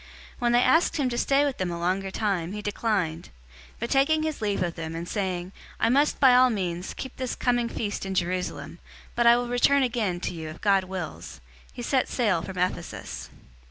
018:020 0.01 0.07
When 0.39 0.51
they 0.53 0.63
asked 0.63 0.97
him 0.97 1.09
to 1.09 1.17
stay 1.19 1.45
with 1.45 1.57
them 1.59 1.69
a 1.69 1.77
longer 1.77 2.09
time, 2.09 2.53
he 2.53 2.63
declined; 2.63 3.25
018:021 3.73 3.73
but 3.81 3.89
taking 3.91 4.23
his 4.23 4.41
leave 4.41 4.63
of 4.63 4.73
them, 4.73 4.95
and 4.95 5.07
saying, 5.07 5.51
"I 5.79 5.89
must 5.89 6.19
by 6.19 6.33
all 6.33 6.49
means 6.49 6.95
keep 6.95 7.17
this 7.17 7.35
coming 7.35 7.69
feast 7.69 8.03
in 8.03 8.15
Jerusalem, 8.15 8.79
but 9.13 9.27
I 9.27 9.37
will 9.37 9.47
return 9.47 9.83
again 9.83 10.19
to 10.21 10.33
you 10.33 10.49
if 10.49 10.59
God 10.59 10.85
wills," 10.85 11.39
he 11.71 11.83
set 11.83 12.09
sail 12.09 12.41
from 12.41 12.57
Ephesus. 12.57 13.29